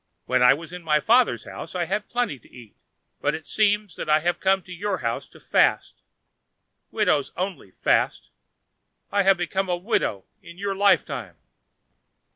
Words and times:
When 0.25 0.41
I 0.41 0.55
was 0.55 0.73
in 0.73 0.81
my 0.81 0.99
father's 0.99 1.43
house 1.43 1.75
I 1.75 1.85
had 1.85 2.09
plenty 2.09 2.39
to 2.39 2.51
eat, 2.51 2.75
but 3.21 3.35
it 3.35 3.45
seems 3.45 3.95
that 3.97 4.09
I 4.09 4.21
have 4.21 4.39
come 4.39 4.63
to 4.63 4.71
your 4.73 4.97
house 5.03 5.27
to 5.29 5.39
fast. 5.39 6.01
Widows 6.89 7.31
only 7.37 7.69
fast; 7.69 8.31
I 9.11 9.21
have 9.21 9.37
become 9.37 9.69
a 9.69 9.77
widow 9.77 10.25
in 10.41 10.57
your 10.57 10.73
life 10.73 11.05
time." 11.05 11.35